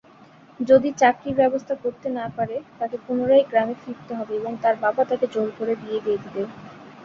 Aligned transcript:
যদি 0.59 0.89
চাকরির 0.97 1.35
ব্যবস্থা 1.41 1.75
করতে 1.83 2.07
না 2.11 2.25
পারে 2.37 2.55
তাকে 2.79 2.97
পুনরায় 3.05 3.47
গ্রামে 3.49 3.75
ফিরতে 3.81 4.13
হবে 4.19 4.33
এবং 4.39 4.51
তার 4.63 4.75
বাবা 4.83 5.01
তাকে 5.09 5.25
জোর 5.33 5.49
করে 5.57 5.73
বিয়ে 5.81 6.03
দিয়ে 6.05 6.19
দিবে। 6.23 6.43